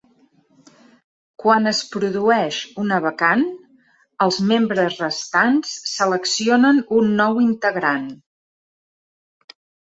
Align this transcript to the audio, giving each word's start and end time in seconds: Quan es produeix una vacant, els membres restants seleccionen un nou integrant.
Quan 1.43 1.71
es 1.71 1.81
produeix 1.95 2.57
una 2.85 2.99
vacant, 3.03 3.45
els 4.27 4.41
membres 4.53 4.99
restants 5.05 5.77
seleccionen 5.93 6.83
un 7.01 7.15
nou 7.23 7.41
integrant. 7.47 8.13